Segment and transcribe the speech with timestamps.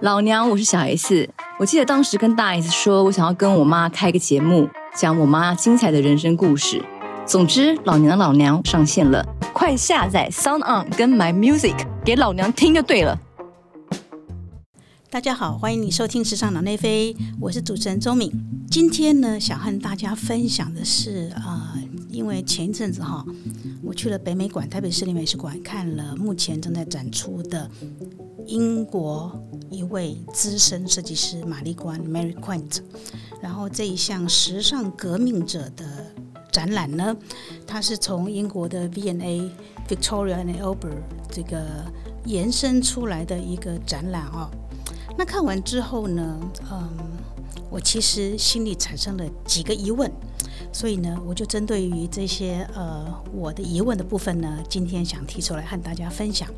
[0.00, 1.28] 老娘，我是小 S。
[1.58, 6.82] 我记得当时跟大 S 说，我想要跟我妈开个节目，讲我妈精彩的人生故事。
[7.24, 13.18] 总之，老娘的老娘上线了，快下载 Sound On 跟 My Music 给老娘听就对了。
[15.08, 18.32] 大家好，欢迎你收听《时尚脑内飞》，我是主持人周敏。
[18.68, 21.72] 今天呢，想和大家分享的是啊，
[22.10, 23.24] 因为前一阵子哈，
[23.80, 27.70] 我去了北美馆、台北市立美术馆，看了目前正在展出的
[28.46, 29.32] 英国
[29.70, 32.80] 一位资深设计师玛丽关 Mary Quant，
[33.40, 35.84] 然后这一项时尚革命者的。
[36.54, 37.16] 展览呢，
[37.66, 39.50] 它是从英国的 V&A
[39.88, 41.84] Victoria and Albert 这个
[42.26, 44.48] 延伸出来的一个展览哦。
[45.18, 46.38] 那看完之后呢，
[46.70, 46.88] 嗯，
[47.68, 50.08] 我其实心里产生了几个疑问，
[50.72, 56.48] 所以呢，我就针对于这些呃我的疑问的部分呢，今天想提出来和大家分享。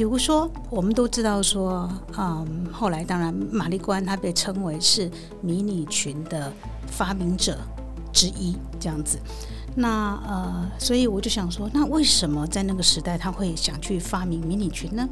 [0.00, 1.86] 比如说，我们都知道说，
[2.16, 5.10] 嗯，后来当然玛丽关她被称为是
[5.42, 6.50] 迷你裙的
[6.86, 7.58] 发明者。
[8.10, 9.18] 之一这样子，
[9.76, 15.06] 那呃，所以我就想说，那为什么在那个时代他会想去发明迷你裙呢？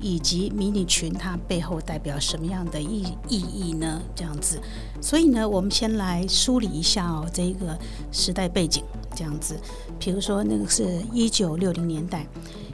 [0.00, 4.02] 以及迷你裙它背后代表什么样的意意义呢？
[4.16, 4.60] 这样子，
[5.00, 7.78] 所以呢，我们先来梳理一下哦，这个
[8.10, 8.82] 时代背景
[9.14, 9.56] 这样子。
[10.00, 12.26] 比如说，那个是一九六零年代，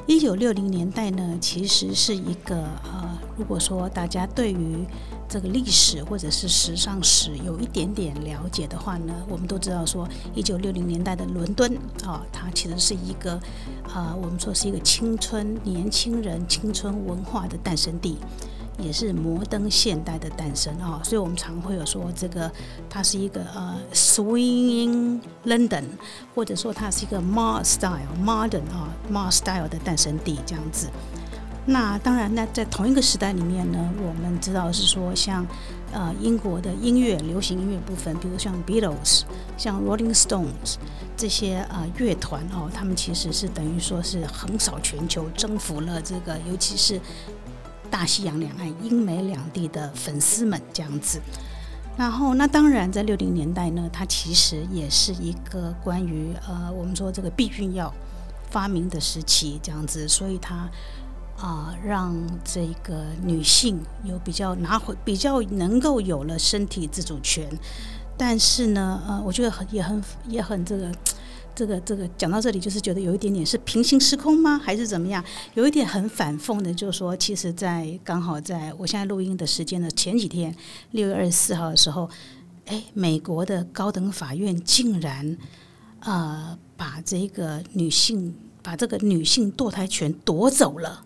[0.06, 4.84] 一九六零年代呢，其实是一个呃，如果说大家对于
[5.28, 11.73] 这个历史或者是时尚史有一点点了解的话呢，我们都知道说，一九六零年代的伦敦
[12.05, 13.41] 啊，它其实是一个
[13.95, 18.19] 啊，我们说是一个青春年轻人青春文化的诞生地，
[18.78, 22.51] 也是摩登现代的诞生啊，所以我们常会有说这个
[22.89, 25.84] 它是一个呃 swinging London，
[26.34, 30.89] 或者说它是一个 Mar style modern 啊 Mar style 的诞生地这样子。
[31.64, 35.47] 那当然，那在同一个时代里面呢，我们知道是说，像
[35.92, 39.23] 呃英国的音乐流行音乐部分，比如像 Beatles、
[39.57, 40.75] 像 Rolling Stones
[41.17, 47.01] 这些呃乐团哦，他们其实是等于说是横扫全球，征服了这个尤其是
[47.92, 51.20] 大西洋两岸英美两地的粉丝们这样子。
[51.97, 57.92] 然后，那当然在六零年代呢，它其实也是一个关于呃我们说这个避孕药
[58.51, 60.69] 发明的时期这样子，所以它。
[61.39, 62.14] 啊，让
[62.45, 67.48] 这个女性有比较拿回、比较能够有了身体自主权，
[68.17, 70.92] 但是呢，呃，我觉得很也很也很这个
[71.55, 74.58] 这个这个讲到这里，就是觉得有一点点是平行时空吗？
[74.58, 75.23] 还是怎么样？
[75.55, 80.55] 有一点很反讽的，就是说，其实，在刚好在我现在录音的时间的前几天，
[80.92, 82.08] 六月二十四号的时候，
[82.67, 85.36] 哎，美国的高等法院竟然
[86.01, 91.05] 呃把这个女性把这个女性堕胎权夺走了。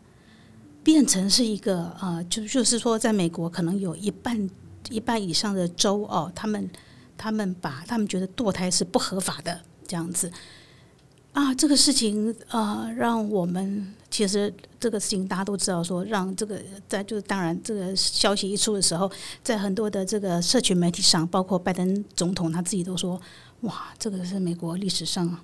[0.82, 4.48] 变成是一个呃，就就是说，在美国可能有一半
[4.88, 6.70] 一半以上的州哦，他们
[7.18, 10.30] 他们把他们觉得堕胎是不合法的这样子
[11.32, 19.10] 啊，这个事情呃，让我们其实这个事情大家都知道，说让这个在就是当然这个消息一出的时候，
[19.42, 23.20] 在很多的这个社群媒体上，包括拜登总统他自己都说，
[23.60, 25.38] 哇，这个是美国历史上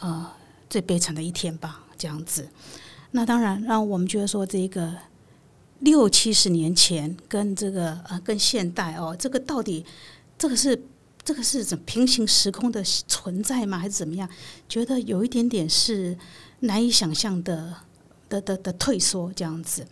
[0.00, 0.30] 呃
[0.68, 2.48] 最悲惨的一天吧，这样子。
[3.12, 4.92] 那当然，让我们觉得说，这个
[5.78, 9.84] 六七十年前跟这个呃，跟现代哦，这个到底
[10.36, 10.80] 这个是
[11.22, 13.78] 这个是怎平行时空的存在吗？
[13.78, 14.28] 还是怎么样？
[14.68, 16.16] 觉得有一点点是
[16.60, 17.74] 难以想象的
[18.28, 19.86] 的的的退缩这样子。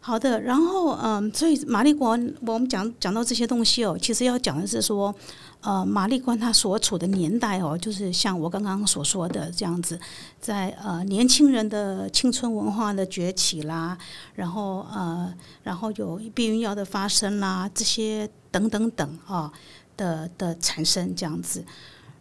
[0.00, 2.10] 好的，然后嗯，所以玛丽国
[2.46, 5.14] 我们讲讲到这些东西哦，其实要讲的是说。
[5.66, 9.98] 呃，玛丽关他所处的年代哦，就是像我刚刚所说的这样子，
[10.38, 13.96] 在呃年轻人的青春文化的崛起啦，
[14.34, 15.32] 然后呃，
[15.62, 19.50] 然后有避孕药的发生啦，这些等等等啊
[19.96, 21.64] 的的产生这样子，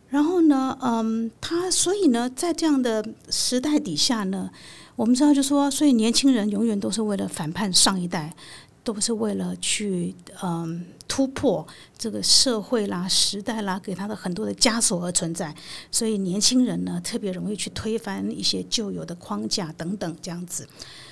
[0.10, 4.50] 然后呢，嗯，他所以呢，在这样的时代底下呢，
[4.96, 8.36] 我们知道就说，所以年轻人永远都是为了反叛上一代。
[8.84, 11.66] 都是为了去嗯突破
[11.98, 15.56] 这个社会啦、时代啦给他的很多的枷锁而存在，
[15.92, 20.68] 所以年轻人呢特别容易去推翻一些旧有的框架等等这样子。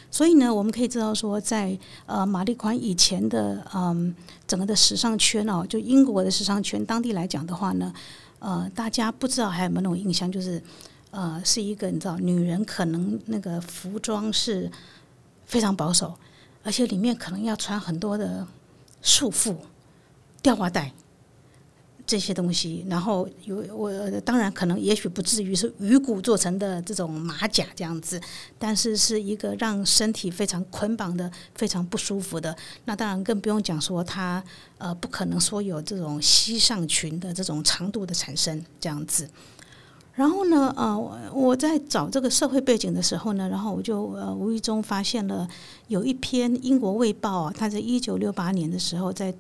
[0.10, 4.14] 所以呢，我们可以知道说，在呃玛丽款以前的嗯
[4.46, 7.94] 整个的时尚圈哦，就英国的时尚圈当地来讲的话呢，
[8.40, 10.62] 呃，大家不知道还有没有那种印象，就是
[11.12, 14.70] 呃是一个你知道女人可能那个服装是
[15.46, 16.14] 非常保守。
[16.64, 18.46] 而且里面可能要穿很多的
[19.02, 19.56] 束缚、
[20.42, 20.94] 吊花带，
[22.06, 23.92] 这些东西，然后有我
[24.22, 28.20] 当然可能也许不至于是鱼骨做成的这种马甲这样子，
[28.60, 32.56] 但是是一个让身体非常捆绑的、非常不舒服的。
[32.86, 34.44] 那当然更不用讲说它
[34.78, 39.30] 呃不可能说有这种膝上裙的这种长度的产生这样子。
[40.14, 40.98] 然后呢，呃，
[41.34, 45.48] 我在找这个社会背景的时候呢，然后我就呃无意中发现了
[45.88, 49.34] 有一篇英国卫报啊，它在一九六八年的时候在。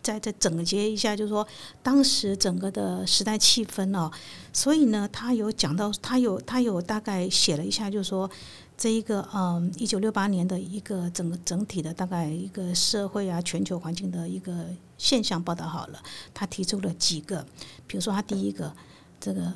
[0.00, 1.46] 在在总结一下，就是说
[1.82, 4.10] 当时整个的时代气氛哦，
[4.52, 8.30] 所以呢，他有讲到，他有他有大概写了一下，就是说
[8.76, 14.66] 这一个嗯，一九六八年的一个整个整体的大概一个社会啊，全球环境的一个
[14.98, 15.98] 现象报道好了。
[16.32, 17.44] 他提出了几个，
[17.86, 18.72] 比如说他第一个
[19.18, 19.52] 这个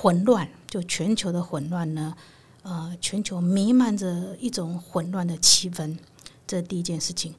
[0.00, 2.16] 混乱，就全球的混乱呢，
[2.62, 5.94] 呃，全球弥漫着一种混乱的气氛，
[6.46, 7.34] 这第一件事情。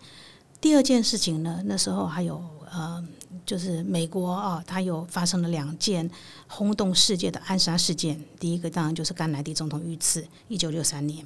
[0.59, 2.39] 第二件事情呢，那时候还有
[2.71, 3.03] 呃，
[3.47, 6.07] 就是美国啊，它有发生了两件
[6.47, 8.23] 轰动世界的暗杀事件。
[8.39, 11.25] 第一个当然就是甘乃迪总统遇刺，一九六三年。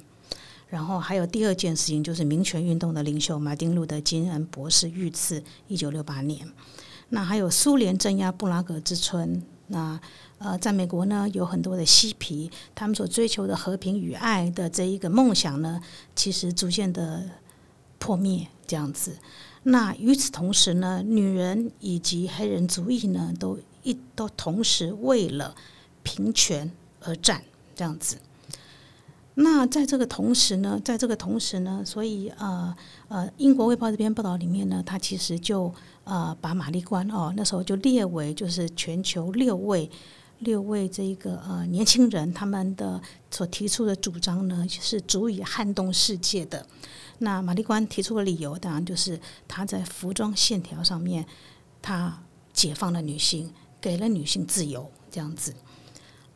[0.70, 6.50] 然后还有第二件事情，就是民权运动的领袖马丁路德金恩博士遇刺，一九六八年。
[7.10, 9.42] 那还有苏联镇压布拉格之春。
[9.68, 10.00] 那
[10.38, 15.80] 呃，在美国呢，有很多的嬉皮，他们所追求的和平与爱的这一个梦想呢，
[16.14, 17.28] 其实逐渐的
[17.98, 18.46] 破灭。
[18.68, 19.16] 这样子，
[19.62, 25.54] 那与此同时呢，女人以及黑人族裔呢，都一都同时为了
[26.02, 26.68] 平权
[27.00, 27.44] 而战。
[27.76, 28.16] 这样子，
[29.38, 32.74] 那在这个同时呢，在这个同时呢，所以呃
[33.08, 35.70] 呃，英国卫报这篇报道里面呢，它其实就
[36.04, 39.90] 呃把玛丽关哦，那时候就列为就是全球六位
[40.38, 42.98] 六位这个呃年轻人他们的
[43.30, 46.66] 所提出的主张呢，是足以撼动世界的。
[47.18, 51.26] 那玛丽关提出的理由，当然就是她在服装线条上面，
[51.82, 52.22] 她
[52.54, 55.54] 解放了女性，给了女性自由，这样子。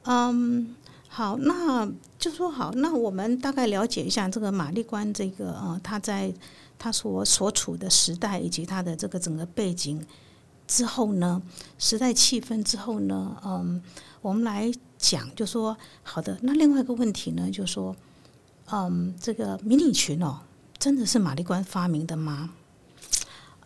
[0.04, 0.74] 嗯，
[1.12, 1.90] 好，那
[2.20, 6.32] 就说好，那我们大概了解一下这个玛丽关这个呃，他在
[6.78, 10.00] 他所所处的时代以及他的这个整个背景
[10.68, 11.42] 之后呢，
[11.78, 13.82] 时代气氛之后呢，嗯，
[14.22, 16.38] 我们来讲，就说好的。
[16.42, 17.96] 那另外一个问题呢，就说，
[18.70, 20.38] 嗯，这个迷你裙哦。
[20.78, 22.50] 真的是玛丽关发明的吗？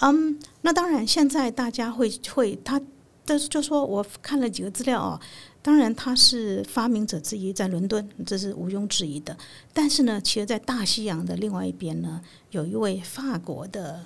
[0.00, 2.80] 嗯，那当然，现在大家会会他，
[3.24, 5.20] 但是就说我看了几个资料哦，
[5.64, 9.34] 当然他是发明者之一，在伦敦，这是毋庸置疑的。
[9.72, 12.20] 但是呢，其实，在大西洋的另外一边呢，
[12.50, 14.04] 有一位法国的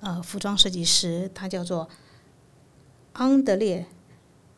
[0.00, 1.88] 呃服装设计师，他叫做
[3.14, 3.86] 安德烈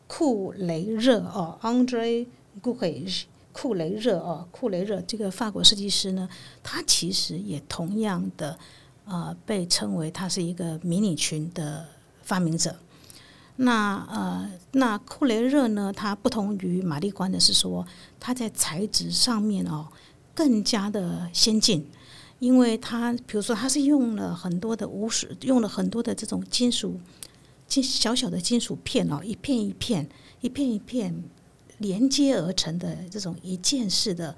[0.07, 2.25] 库雷热哦，Andre
[2.61, 3.07] g u e
[3.53, 6.27] 库雷热哦，库雷热这个法国设计师呢，
[6.61, 8.59] 他其实也同样的
[9.05, 11.85] 呃被称为他是一个迷你裙的
[12.21, 12.75] 发明者。
[13.57, 17.85] 那呃，那库雷热呢，它不同于玛丽关的是说，
[18.19, 19.87] 它在材质上面哦
[20.33, 21.87] 更加的先进，
[22.39, 26.99] 因为它比如说它是用了很多的无属，用了很多的这种金属
[27.67, 30.09] 金小小的金属片哦，一片一片，
[30.41, 31.23] 一片一片。
[31.79, 34.33] 连接而成的这种一件式的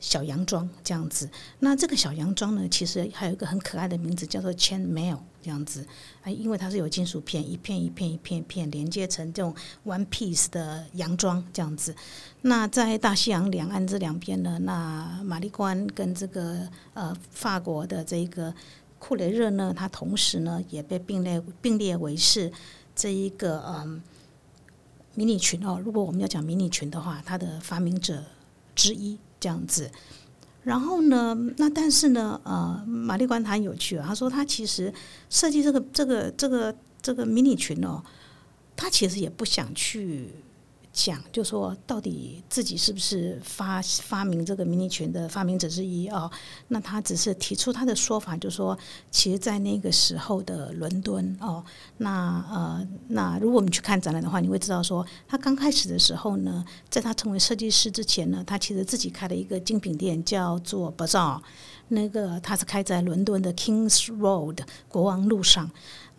[0.00, 1.30] 小洋装，这样子。
[1.60, 5.86] 那这个小洋装呢，其实还有一个很可爱的名字，叫做 chain mail，这样子。
[6.22, 9.54] 啊，因为它是有金属片，一片一片一片一片连接成这种
[9.84, 11.94] one piece 的洋装，这样子。
[12.40, 18.52] 那在大西洋两岸这两边呢，那玛丽关跟这个呃法国的这个
[18.98, 22.50] 库雷热呢，它同时呢也被并列并列为是
[22.96, 24.02] 这一个嗯。
[25.16, 28.22] 迷你裙哦，如果我们要讲迷你裙的话，它的发明者
[28.76, 29.90] 之一这样子。
[30.62, 34.92] 然后呢，那但是呢，呃，玛丽关他很有趣啊，他说他其实
[35.30, 38.02] 设计这个这个这个这个迷你裙哦，
[38.76, 40.28] 他其实也不想去。
[40.92, 46.30] 讲就说到底自己是不是发发明这个迷你裙的发明者之一哦？
[46.68, 48.76] 那他只是提出他的说法，就说
[49.10, 51.64] 其实，在那个时候的伦敦哦，
[51.98, 61.40] 那呃，那如果我们去看展览的话，你会知道说，他刚开始的时候呢，在他成为设计师之前呢，他其实自己开了一个精品店，叫做 Bazaar，
[61.88, 65.70] 那个他是开在伦敦的 Kings Road 国王路上。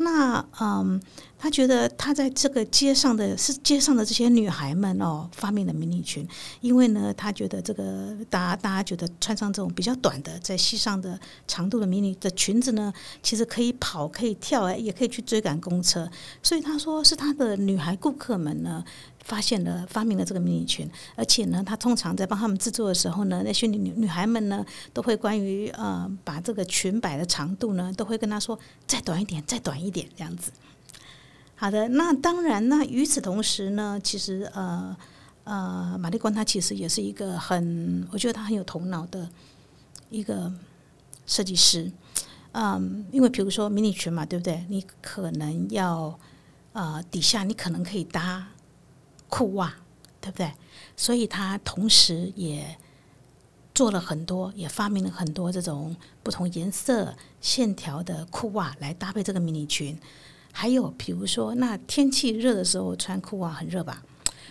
[0.04, 1.02] 那嗯，
[1.38, 6.28] 他觉得他在这个街上的是街上的这些女孩们哦，发明的迷你裙，
[6.62, 12.94] 因为呢，他觉得这个大家大家觉得穿上这种比较短的在膝上的长度的迷你的裙子呢，
[13.24, 16.10] 其实可以跑可以跳哎，也可以去追赶公车，
[16.44, 18.84] 所以他说是他的女孩顾客们呢。
[19.24, 30.52] 发现了发明了这个迷你裙，而且呢，他通常在帮他们制作的时候呢，那些女女孩们呢，都会关于呃把这个裙摆的长度呢，都会跟他说再短一点，再短一点这样子。
[31.56, 34.98] 好的，那当然，那与此同时呢，其实呃
[35.44, 39.30] 呃，玛丽关她其实也是一个很，我觉得她很有头脑的
[40.10, 40.52] 一个
[41.28, 41.92] 设计师。
[42.54, 44.66] 嗯，因为比如说迷你裙嘛，对不对？
[44.70, 46.20] 你可能要
[46.74, 48.48] 呃底下你可能可以搭
[49.32, 49.74] 裤袜，
[50.20, 50.52] 对不对？
[50.96, 52.78] 所以他同时也
[53.74, 59.98] 做了很多，也发明了很多这种不同颜色线条的裤袜来搭配这个迷你裙。
[60.52, 64.04] 还有比如说，那天气热的时候穿裤袜很热吧？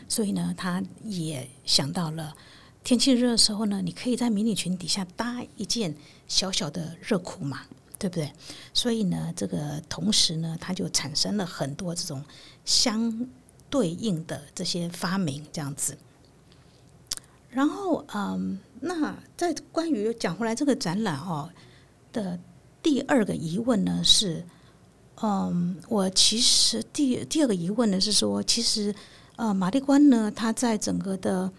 [0.08, 2.34] 所以呢，他也想到了
[2.82, 5.94] 天气热的时候呢，你可以在迷你裙底下搭一件
[6.26, 7.60] 小小的热裤嘛。
[8.00, 8.32] 对不对？
[8.72, 12.24] 所以呢，这个同时呢，它就产生了很多这种
[12.64, 13.28] 相
[13.70, 15.96] 对应的这些发明，这样子。
[17.48, 21.48] 然后，嗯，那在关于讲回来这个展览哦
[22.12, 22.38] 的
[22.82, 24.44] 第二个疑问呢是，
[25.22, 28.94] 嗯，我其实第第二个疑问呢是说，其实
[29.36, 31.50] 呃，马丽关呢，它在整个的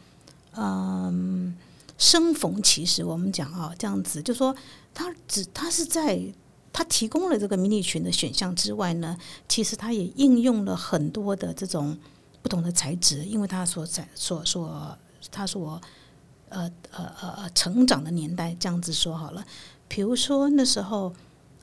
[0.55, 1.57] 嗯。
[1.97, 4.55] 生逢其时，我们讲啊，这样子就说，
[4.91, 6.19] 他只他是在
[6.73, 11.97] 他提供了这个迷你裙的选项之外呢，其实他也应用了很多的这种
[12.41, 14.97] 不同的材质，因为他所在所所
[15.31, 15.81] 他所
[16.49, 19.45] 呃呃呃成长的年代，这样子说好了，
[19.87, 21.13] 比如说那时候。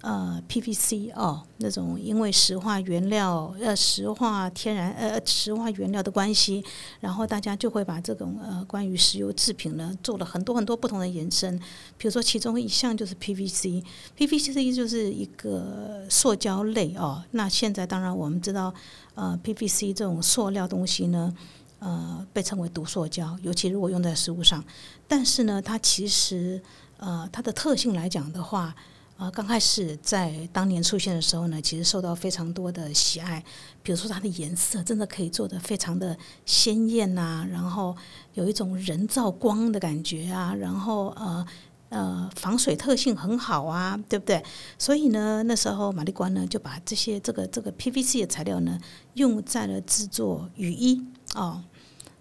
[0.01, 6.65] 呃，PVC 哦，那种因为石化原料呃石化天然呃石化原料的关系，
[7.01, 11.59] 然后大家就会把这种呃关于石油制品呢做了很多很多不同的延伸，
[11.97, 17.25] 比如说其中一项就是 PVC，PVC 就是一个塑胶类哦。
[17.33, 18.73] 那现在当然我们知道
[19.17, 21.35] 呃 PVC 这种塑料东西呢
[21.81, 24.65] 呃被称为毒塑胶，尤其如果用在食物上，
[25.09, 26.63] 但是呢它其实
[26.99, 28.73] 呃它的特性来讲的话。
[29.19, 33.45] 啊，刚开始在当年出现的时候呢，其实受到非常多的喜爱。
[33.83, 37.97] 比如说它的颜色真的可以做的非常的鲜艳呐，然后
[38.35, 41.45] 有一种人造光的感觉啊，然后呃
[41.89, 44.41] 呃防水特性很好啊，对不对？
[44.79, 48.79] 所以呢，那时候玛丽关呢就把这些这个这个 PVC 的材料呢
[49.15, 51.65] 用在了制作雨衣哦，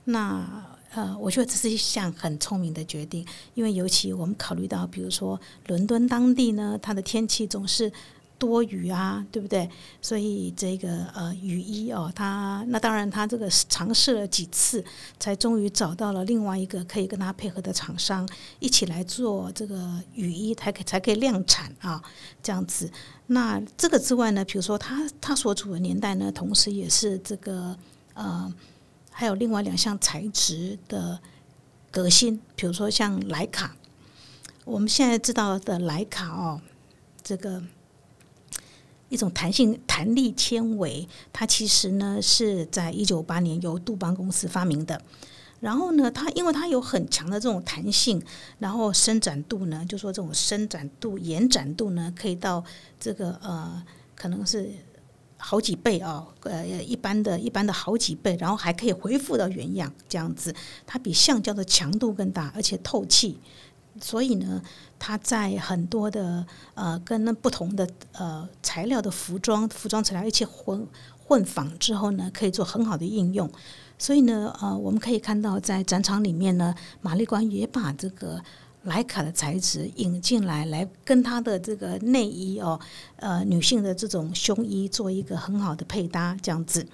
[0.05, 0.65] 那。
[0.97, 3.23] 呃，我觉得这是一项很聪明的决定，
[3.53, 7.91] 因为尤其我们考虑到，比如说伦敦当地呢，它的天气总是
[8.39, 9.69] 多雨啊，对不对？
[10.01, 14.83] 所以这个呃雨衣哦，它那当然它这个尝试了几次，
[15.19, 18.27] 才终于找到了另外一个可以跟它配合的厂商，
[18.57, 22.01] 一起来做这个雨衣，才可才可以量产啊，
[22.41, 22.89] 这样子。
[23.27, 27.77] 那这个之外呢，比如说它它所处的年代呢，同时也是这个
[28.15, 28.51] 呃。
[29.19, 31.19] 还有另外两项材质的
[31.89, 33.75] 革新，比如说像莱卡，
[34.63, 36.61] 我们现在知道的莱卡哦，
[37.23, 37.63] 这个
[39.09, 45.01] 一种弹性弹力纤维，它其实呢是在一九八年由杜邦公司发明的。
[45.61, 48.21] 然后呢，它因为它有很强的这种弹性，
[48.59, 52.63] 然后伸展度呢，就说这种伸展度、延展度呢，可以到
[52.99, 53.83] 这个呃，
[54.13, 54.71] 可能是。
[55.37, 60.53] 好几倍哦，呃，一般的一般的好几倍，然后还可以恢复到原样，这样子，
[60.85, 63.39] 它比橡胶的强度更大，而且透气，
[64.01, 64.61] 所以呢，
[64.97, 70.87] 它在很多的呃跟那不同的呃材料的服装服装材料一起混
[71.23, 73.49] 混纺之后呢，可以做很好的应用。
[73.99, 78.41] 所以呢，呃，我们可以看到在展场里面呢，玛丽官也把这个。
[78.87, 82.79] 莱卡的材质引进来，来跟它的这个内衣哦，
[83.17, 86.85] 呃，女性的这种胸衣做一个很好的配搭，这样子。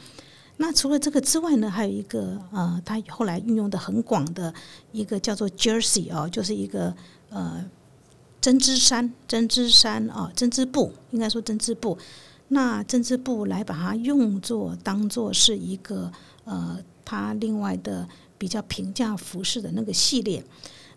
[0.58, 4.54] 那除了这个之外呢，还有一个呃，它后来运用的很广的
[4.92, 6.94] 一个叫做 jersey 哦，就是一个
[7.30, 7.64] 呃
[8.42, 11.98] 针织衫、针织衫啊、针织布，应该说针织布。
[12.50, 16.12] 那针织布来把它用作当做是一个
[16.44, 18.08] 呃，它另外的
[18.38, 20.44] 比较平价服饰的那个系列。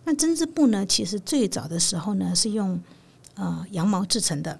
[0.06, 0.86] 那针织布呢？
[0.86, 2.80] 其实最早的时候呢，是用
[3.34, 4.56] 呃羊毛制成的。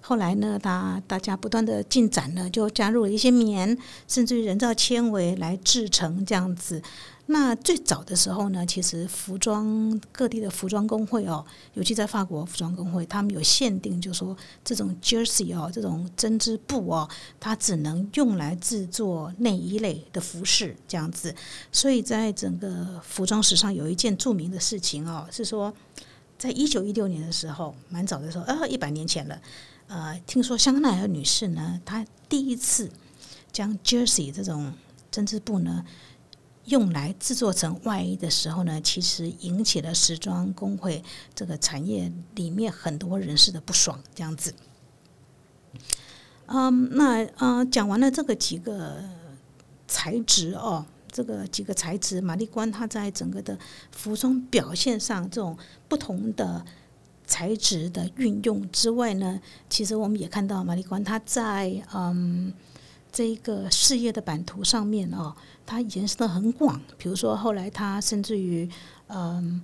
[0.00, 3.76] 后来呢，大大家不断的进展呢，就加入了一些棉，
[4.08, 6.80] 甚至于人造纤维来制成这样子。
[7.28, 17.08] 那最早的时候呢，其实服装各地的服装工会哦，尤其在法国服装工会，他们有限定，就说这种 jersey 哦，这种针织布哦，
[17.40, 21.34] 它只能用来制作内衣类的服饰这样子。
[21.72, 25.74] 所以在整个服装史上，有一件著名的事情哦，是说，
[26.38, 29.40] 在一九一六年的时候，蛮早的时候，呃，一百年前了。
[29.88, 32.88] 呃，听说香奈儿女士呢，她第一次
[33.50, 34.72] 将 jersey 这种
[35.10, 35.84] 针织布呢。
[36.66, 41.02] 用来制作成外衣的时候呢，其实引起了时装工会
[41.34, 43.98] 这个产业里面很多人士的不爽。
[44.14, 44.54] 这样子，
[46.46, 49.02] 嗯，那嗯，讲完了这个几个
[49.86, 53.58] 材质哦，这个几个材质，玛丽冠它在整个的
[53.92, 55.56] 服装表现上这种
[55.88, 56.64] 不同的
[57.26, 62.52] 材质的运用之外呢，其实我们也看到玛丽冠它在嗯
[63.16, 66.78] 这一个事业的版图上面哦，它延伸的很广。
[66.98, 68.68] 比如说后来它甚至于
[69.06, 69.62] 嗯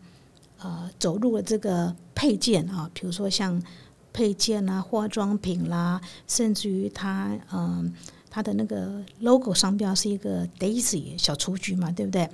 [0.59, 3.62] 呃走入了这个配件啊，比如说像
[4.11, 7.92] 配件啦、化妆品啦，甚至于它嗯。
[8.35, 12.26] 它的那个 logo 商标是一个 Daisy 小雏菊嘛，对不对？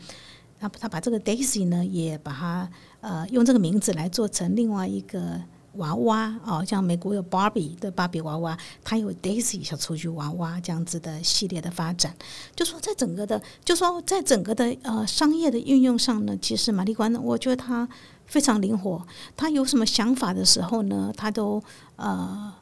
[0.61, 2.71] 那他把这个 Daisy 呢，也把它
[3.01, 5.43] 呃用这个名字来做成另外一个
[5.79, 12.15] 娃娃哦，像美国有 Barbie 的芭比娃娃，它有 Daisy 小雏菊娃娃这样子的系列的发展。
[12.55, 17.89] 就说在整个的，就说在整个的呃商业的运用上呢，其实玛丽关呢，我觉得它
[18.27, 19.05] 非常灵活。
[19.37, 21.63] 他有什么想法的时候呢，他都
[21.97, 22.53] 呃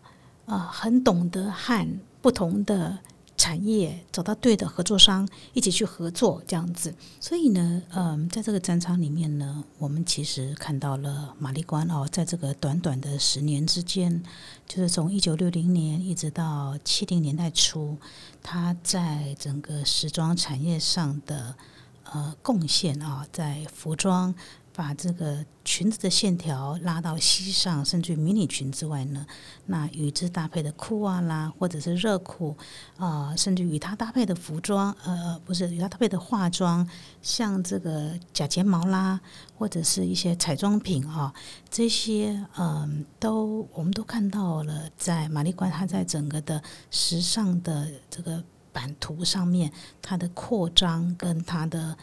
[0.47, 2.99] 呃很懂得和不同的。
[3.37, 6.95] 产业找到对的合作商，一起去合作这样子。
[7.21, 14.23] 所以呢，嗯，在这个展场里面呢，我们其实看到了玛丽关哦，在这个短短的十年之间，
[14.67, 17.97] 就是从一九六零年一直到七零年代初，
[18.43, 21.55] 他在整个时装产业上的
[22.11, 24.35] 呃贡献啊，在服装。
[24.77, 29.27] 把这个裙子的线条拉到膝上，甚至于迷你裙之外呢，
[29.65, 32.55] 那与之搭配的裤袜啦，或者是热裤
[32.99, 36.87] 啊，甚至与它搭配的服装，呃，不是与它搭配的化妆，
[37.23, 39.19] 像这个假睫毛啦，
[39.57, 41.33] 或者是一些彩妆品啊，
[41.71, 51.97] 这些嗯，都我们都看到了，在玛丽冠它在整个的时尚的这个版图上面，它的扩张跟它的。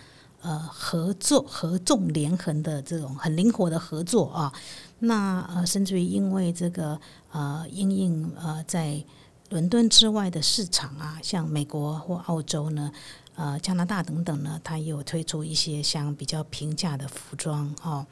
[0.43, 4.53] 呃，合作、合纵连横的这种很灵活的合作啊，
[4.99, 6.99] 那呃，甚至于因为这个
[7.31, 9.01] 呃，因应呃，在
[9.49, 12.91] 伦敦之外的市场啊，像美国或澳洲呢，
[13.35, 18.05] 呃，加拿大等等呢，它也有推出一些像比较平价的服装哦。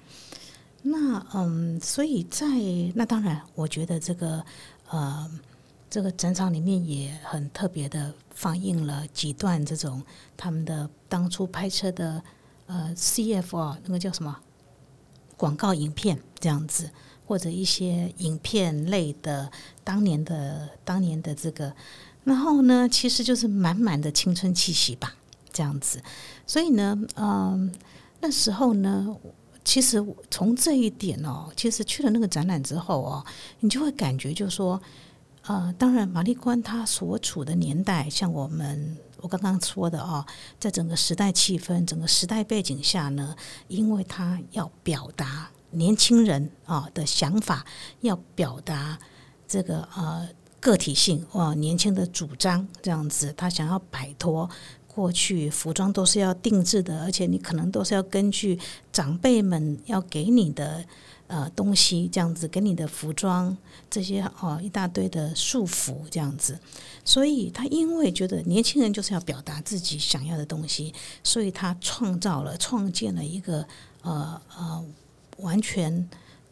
[0.84, 2.46] 那嗯，所以在
[2.96, 4.44] 那当然，我觉得这个
[4.90, 5.30] 呃。
[5.92, 10.02] 这个展场里面也很特别的放映了几段这种
[10.38, 12.24] 他们的当初拍摄的
[12.66, 14.40] 呃 CF 啊，那个叫什么
[15.36, 16.90] 广告影片这样子，
[17.28, 19.52] 或者一些影片类的
[19.84, 21.76] 当年的当年的这个，
[22.24, 25.14] 然后呢，其实就是满满的青春气息吧，
[25.52, 26.02] 这样子。
[26.48, 27.70] 所以呢，嗯，
[28.22, 29.14] 那时候呢，
[29.66, 33.26] 其实从这一点哦，其实去了那个展览之后哦，
[33.60, 34.82] 你就会感觉就是说。
[35.48, 40.24] 呃，当然，玛丽关他所处的年代，像我们我刚刚说的哦，
[40.60, 43.36] 在整个时代气氛、整个时代背景下呢，
[43.68, 47.66] 因为他要表达年轻人啊的想法，
[48.02, 49.00] 要表达
[49.48, 54.48] 这个呃个体性哇，年轻的主张这样子，他想要摆脱
[54.88, 58.60] 过去服装都是要定制的，而且你可能都是要根据
[58.94, 60.86] 长辈们要给你的。
[61.34, 63.56] 呃，东西这样子给你的服装
[63.90, 66.60] 这些哦，一大堆的束缚这样子，
[67.06, 73.66] 所以他因为觉得年轻人就是要表达自己想要的东西，所以他创造了创建了一个
[74.02, 74.84] 呃呃
[75.38, 76.10] 完全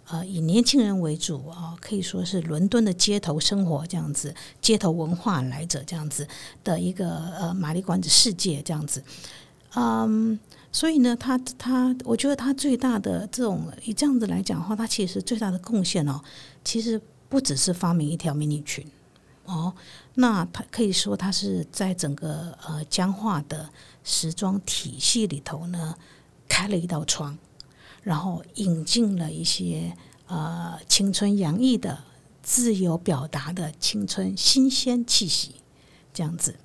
[0.08, 6.26] 呃以年轻人为主啊，可以说是伦敦的街头生活这样子，街头文化来者这样子
[6.64, 9.04] 的一个呃玛丽馆子世界这样子，
[9.76, 10.40] 嗯。
[10.72, 16.22] 所以呢，他他，我觉得他最大的这种以这样子来讲的话，他其实最大的贡献哦，
[16.64, 18.86] 其实不只是发明一条迷你裙
[19.46, 19.74] 哦，
[20.14, 23.68] 那他可以说他是在整个呃僵化的
[24.04, 25.96] 时装体系里头呢，
[26.48, 27.36] 开了一道窗，
[28.04, 29.92] 然后引进了一些
[30.28, 31.98] 呃青春洋溢的、
[32.44, 35.56] 自由表达的青春新鲜气息，
[36.14, 36.56] 这样子。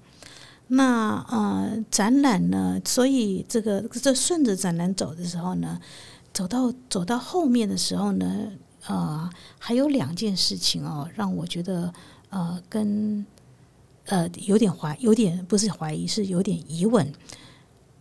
[0.66, 2.80] 那呃，展览呢？
[2.84, 5.78] 所以这个这顺着展览走的时候呢，
[6.32, 8.50] 走到走到后面的时候呢，
[8.86, 11.92] 呃，还有两件事情哦，让我觉得
[12.30, 13.24] 呃，跟
[14.06, 17.12] 呃有点怀，有点不是怀疑，是有点疑问。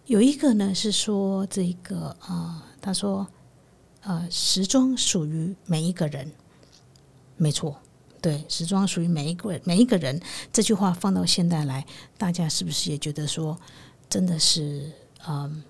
[0.06, 3.28] 有一个呢是说这个呃，他说
[4.04, 6.32] 呃，时装属于每一个人，
[7.36, 7.83] 没错。
[8.24, 10.18] 对，时装属于每一个人每一个人。
[10.54, 11.86] 这句话放到现代来，
[12.18, 13.60] 大家是不是也觉得说，
[14.10, 14.94] 真的是
[15.28, 15.62] 嗯，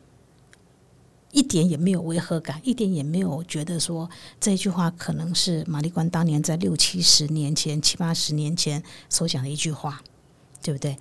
[1.31, 4.07] 一点也没有违和感，一点也没有觉得说
[4.39, 10.03] 这句话可能是玛丽官当年在六七十年前、七八十年前所讲的一句话，
[10.61, 10.95] 对不对？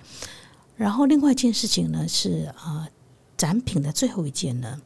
[0.75, 2.89] 然后另外一件事情呢是啊，
[3.37, 4.81] 展品的最后一件呢，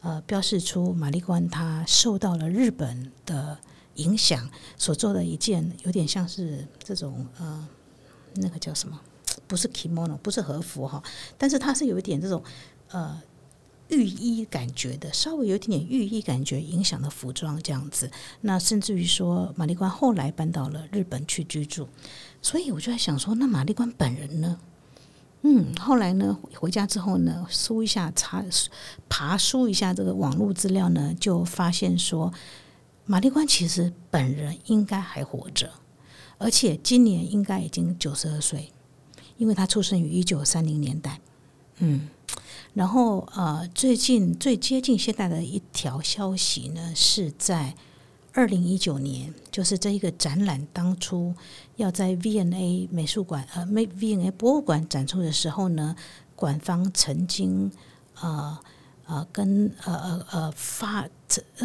[0.00, 3.60] 呃，标示出玛丽官他受到了日本的。
[3.96, 7.68] 影响所做的一件有点像是这种呃
[8.34, 9.00] 那个叫什么？
[9.46, 11.02] 不是 kimono，不是和服哈，
[11.36, 12.42] 但是它是有一点这种
[12.90, 13.20] 呃
[13.88, 18.10] 寓意感觉的，稍微有一点点寓意感觉影响的服装这样子。
[18.42, 21.88] 那甚至于说，玛丽关后来搬到了日本去居住，
[22.40, 24.58] 所以我就在想说，那玛丽关本人呢？
[25.42, 28.44] 嗯，后来呢，回家之后呢，搜一下查
[29.08, 32.32] 爬书一下这个网络资料呢，就发现说，
[33.04, 35.70] 玛丽关其实本人应该还活着，
[36.38, 38.72] 而且今年应该已经九十二岁。
[39.38, 41.20] 因为他出生于一九三零年代，
[41.78, 42.08] 嗯，
[42.74, 47.74] 然后呃，最近最接近现代的一条消息呢，是在
[48.32, 51.34] 二零一九年，就是这一个展览当初
[51.74, 55.96] 要在 V N A 美术馆呃美 V&A 博物馆展出的时候呢，
[56.36, 57.72] 馆方曾经
[58.20, 58.58] 呃。
[59.04, 61.06] 呃，跟呃呃呃发，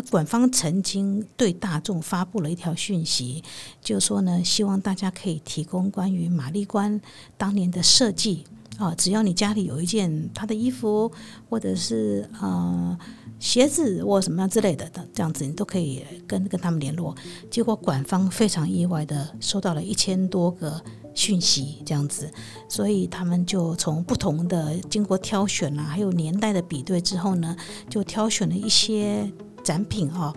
[0.10, 3.44] 管方曾经对大众发布了一条讯息，
[3.82, 7.00] 就说呢，希望大家可以提供关于玛丽关
[7.38, 8.44] 当年的设计
[8.78, 11.12] 啊，只要你家里有一件他的衣服，
[11.50, 12.98] 或者是呃
[13.40, 17.16] 鞋子或什么样之类的的这样子，你都可以跟跟他们联络。
[17.50, 20.82] 结果管方非常意外的收到了一千多个。
[21.18, 22.32] 讯息这样子，
[22.70, 27.58] 所以他们就从不同的经过挑选啊，还有年代的比对之后呢，
[27.90, 29.28] 就挑选了一些
[29.68, 30.34] 展品哦，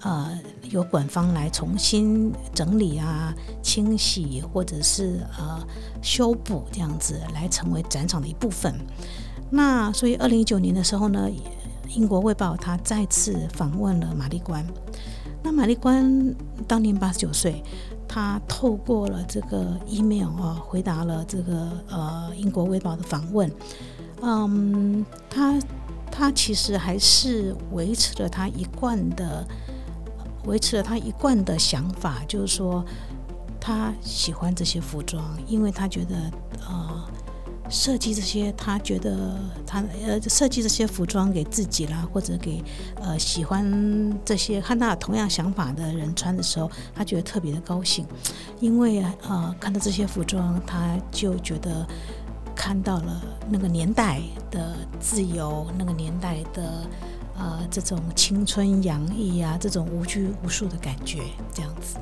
[0.00, 0.36] 呃，
[0.70, 5.64] 由馆方来重新整理啊、清洗或者是呃
[6.02, 8.74] 修补这样子，来成为展场的一部分。
[9.50, 11.30] 那所以二零一九年的时候呢，
[11.94, 14.66] 英国卫报他再次访问了玛丽关，
[15.44, 16.34] 那玛丽关
[16.66, 17.62] 当年八十九岁。
[18.08, 23.50] 他透过了这个 email 啊，回答了这个呃英国卫报的访问。
[24.20, 25.58] 嗯，他
[26.22, 29.44] 他其实还是维持了他一贯的，
[30.44, 32.84] 维持了他一贯的想法，就是说
[33.60, 36.14] 他喜欢这些服装，因为他觉得
[36.68, 37.04] 呃。
[37.70, 39.34] 设计这些，他觉得
[39.66, 42.62] 他呃设计这些服装给自己啦，或者给
[42.96, 43.64] 呃喜欢
[44.26, 48.04] 这些和他同样想法的人穿的时候，他觉得特别的高兴，
[48.60, 51.88] 因为呃看到这些服装，他就觉得
[52.54, 56.86] 看到了那个年代的自由，那个年代的
[57.36, 61.96] 呃这种青春洋溢啊，这种无拘无束的感觉，这样子。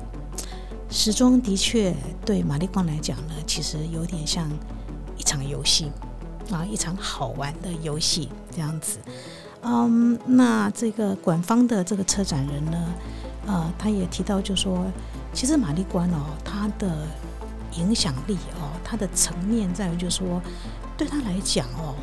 [0.89, 4.49] 时装的确对玛丽光来讲呢，其实有点像。
[5.17, 5.91] 一场游戏
[6.49, 8.97] 啊，一场好玩的游戏这样子。
[9.61, 12.93] 嗯，那这个馆方的这个车展人呢，
[13.45, 14.83] 呃，他也提到，就说
[15.31, 17.07] 其实玛丽关哦，他的
[17.77, 20.41] 影响力哦，它的层面在于，就是说
[20.97, 21.95] 对他来讲哦，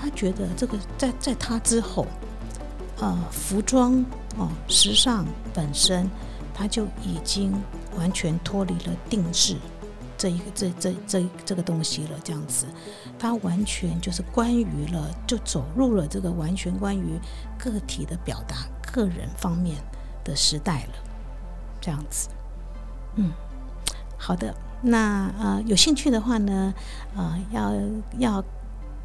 [0.00, 2.06] 他觉得这个在在他之后，
[2.98, 4.04] 呃，服装
[4.36, 5.24] 哦，时尚
[5.54, 6.08] 本身，
[6.54, 7.52] 他就已经
[7.96, 9.56] 完全脱离了定制。
[10.18, 12.66] 这一个这这这这个东西了，这样子，
[13.18, 17.18] 他完全就是关于了，就走入了这个完全关于
[17.58, 18.58] 个体的表达、
[18.92, 19.82] 个人方面
[20.22, 20.94] 的时代了，
[21.80, 22.28] 这样子。
[23.16, 23.32] 嗯，
[24.16, 26.74] 好的，那呃有兴趣的话呢，
[27.16, 27.72] 呃要
[28.18, 28.44] 要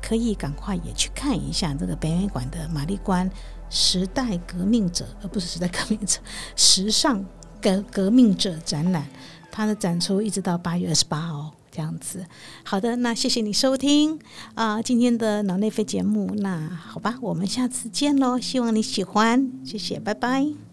[0.02, 3.30] 可以赶快也去看一下这个北美馆的玛丽关
[3.70, 6.20] 时代革命者，而不是时代革命者，
[6.56, 7.24] 时尚
[7.62, 9.06] 革革命者展览。
[9.52, 12.24] 它的展出一直到八月二十八号这样子。
[12.63, 14.20] 好的，那谢谢你收听
[14.54, 16.32] 啊今天的脑内飞节目。
[16.38, 20.66] 那好吧，我们下次见喽，希望你喜欢，谢谢，拜拜。